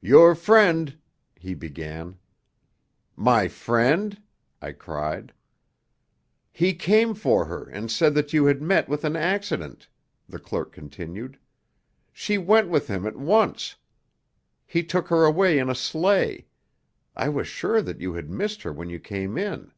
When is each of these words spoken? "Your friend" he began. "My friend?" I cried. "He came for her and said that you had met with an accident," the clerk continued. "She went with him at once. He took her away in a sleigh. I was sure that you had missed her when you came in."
"Your 0.00 0.34
friend" 0.34 0.98
he 1.36 1.54
began. 1.54 2.18
"My 3.14 3.46
friend?" 3.46 4.20
I 4.60 4.72
cried. 4.72 5.32
"He 6.50 6.74
came 6.74 7.14
for 7.14 7.44
her 7.44 7.68
and 7.70 7.88
said 7.88 8.12
that 8.14 8.32
you 8.32 8.46
had 8.46 8.60
met 8.60 8.88
with 8.88 9.04
an 9.04 9.14
accident," 9.14 9.86
the 10.28 10.40
clerk 10.40 10.72
continued. 10.72 11.38
"She 12.12 12.38
went 12.38 12.68
with 12.68 12.88
him 12.88 13.06
at 13.06 13.14
once. 13.14 13.76
He 14.66 14.82
took 14.82 15.06
her 15.10 15.24
away 15.24 15.60
in 15.60 15.70
a 15.70 15.76
sleigh. 15.76 16.48
I 17.14 17.28
was 17.28 17.46
sure 17.46 17.80
that 17.80 18.00
you 18.00 18.14
had 18.14 18.28
missed 18.30 18.62
her 18.62 18.72
when 18.72 18.90
you 18.90 18.98
came 18.98 19.38
in." 19.38 19.70